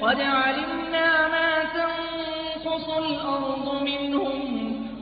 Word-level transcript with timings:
قد 0.00 0.20
علمنا 0.20 1.28
ما 1.28 1.64
تنقص 1.74 2.88
الأرض 2.88 3.82
منهم 3.82 4.40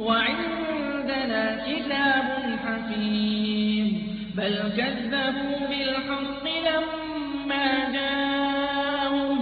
وعندنا 0.01 1.66
كتاب 1.66 2.59
حفيظ 2.65 3.88
بل 4.37 4.73
كذبوا 4.77 5.59
بالحق 5.69 6.45
لما 6.69 7.66
جاءهم 7.93 9.38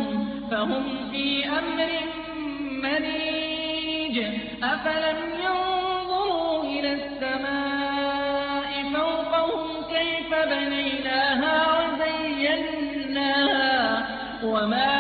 فهم 0.51 0.85
في 1.13 1.45
أمر 1.49 1.91
مريج 2.83 4.17
أفلم 4.63 5.19
ينظروا 5.45 6.63
إلى 6.65 6.93
السماء 6.93 8.71
فوقهم 8.95 9.67
كيف 9.91 10.31
بنيناها 10.51 11.57
وزيناها 11.81 13.67
وما 14.45 14.96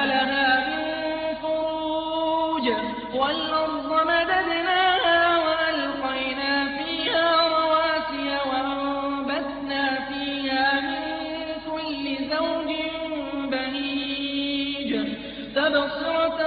تبصرة 15.76 16.40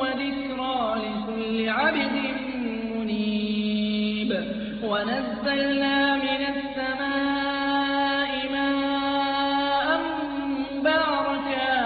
وذكرى 0.00 0.78
لكل 1.02 1.68
عبد 1.68 2.16
منيب. 2.94 4.30
ونزلنا 4.82 6.16
من 6.16 6.40
السماء 6.54 8.32
ماء 8.52 9.86
مباركا 10.72 11.78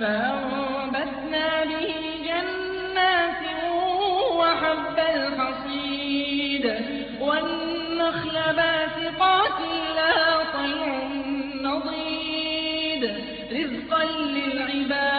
فأنبتنا 0.00 1.46
به 1.64 1.94
جنات 2.28 3.42
وحب 4.38 4.98
الحصيد. 5.16 6.64
والنخل 7.20 8.36
باسقات 8.56 9.58
لها 9.96 10.30
طلع 10.52 10.88
نضيد 11.62 13.02
رزقا 13.52 14.04
للعباد. 14.04 15.11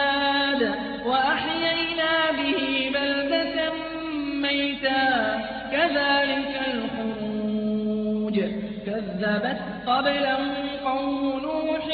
الخروج 8.34 8.64
كذبت 8.86 9.58
قبلهم 9.86 10.54
قوم 10.84 11.40
نوح 11.42 11.86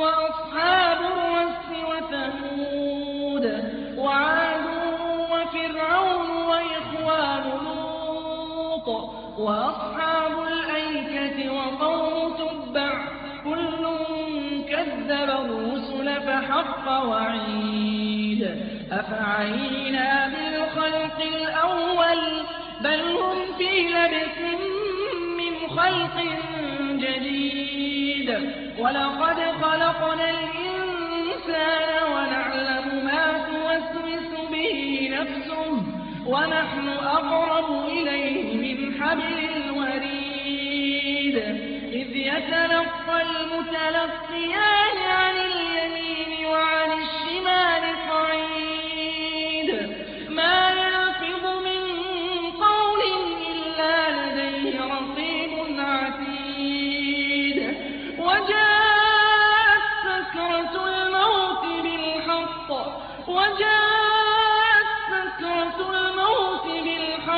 وأصحاب 0.00 0.98
الرس 1.00 1.68
وثمود 1.90 3.44
وعاد 3.98 4.60
وفرعون 5.32 6.30
وإخوان 6.30 7.44
لوط 7.64 8.88
وأصحاب 9.38 10.32
الأيكة 10.46 11.52
وقوم 11.52 12.34
تبع 12.36 12.92
كل 13.44 13.88
كذب 14.68 15.10
الرسل 15.10 16.20
فحق 16.20 17.06
وعيد 17.06 18.58
أفعينا 18.92 20.28
بالخلق 20.28 21.20
الأول 21.20 22.44
بل 22.80 23.00
هم 23.00 23.36
في 23.58 23.88
لبس 23.88 24.77
خلق 25.78 26.16
جديد. 26.92 28.28
ولقد 28.78 29.38
خلقنا 29.62 30.30
الإنسان 30.30 31.88
ونعلم 32.12 32.86
ما 33.04 33.24
توسوس 33.48 34.30
به 34.52 34.80
نفسه 35.12 35.70
ونحن 36.26 36.88
أقرب 36.88 37.68
إليه 37.88 38.46
من 38.64 38.78
حبل 39.02 39.38
الوريد. 39.56 41.36
إذ 41.92 42.16
يتلقى 42.16 43.16
المتلقيان 43.22 44.77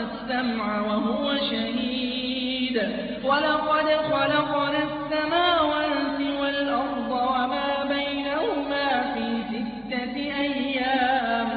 السمع 0.00 0.80
وهو 0.80 1.36
شهيد. 1.36 2.76
ولقد 3.24 3.86
خلقنا 4.12 4.78
السماوات 4.90 6.20
والأرض 6.40 7.10
وما 7.10 7.70
بينهما 7.88 9.14
في 9.14 9.26
ستة 9.50 10.16
أيام 10.40 11.50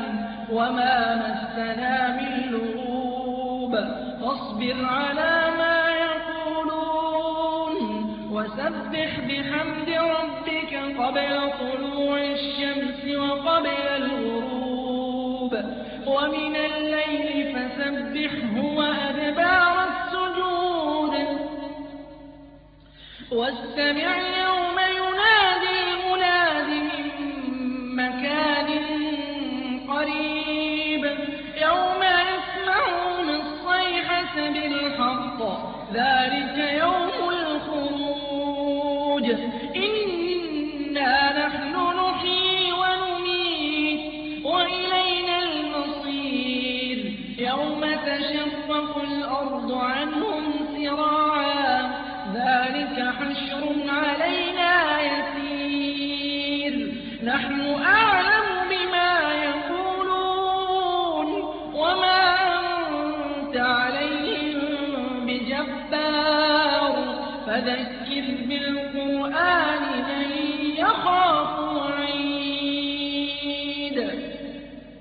وما 0.51 0.95
مسنا 1.16 1.95
من 2.18 2.34
لغوب. 2.51 3.74
فاصبر 4.22 4.78
على 4.86 5.34
ما 5.57 5.80
يقولون 6.07 7.75
وسبح 8.31 9.12
بحمد 9.28 9.89
ربك 9.89 10.74
قبل 11.00 11.34
طلوع 11.60 12.18
الشمس 12.22 13.01
وقبل 13.16 13.68
الغروب. 13.98 14.62
ومن 16.13 16.56
الليل 16.56 17.56
فسبحه 17.56 18.54
وأدبار 18.77 19.75
السجود. 19.89 21.15
واستمع 23.31 24.43
يوم 47.54 47.82
تشقق 48.06 48.92
الأرض 49.04 49.72
عنهم 49.72 50.44
سراعا 50.78 51.92
ذلك 52.34 52.98
حشر 53.20 53.64
علينا 53.90 54.74
يسير. 55.02 56.76
نحن 57.24 57.60
أعلم 57.86 58.48
بما 58.70 59.14
يقولون 59.48 61.28
وما 61.74 62.24
أنت 62.90 63.58
عليهم 63.58 65.26
بجبار. 65.26 66.94
فذكر 67.48 68.26
بالقرآن 68.50 69.84
من 70.08 70.28
يخاف 70.78 71.62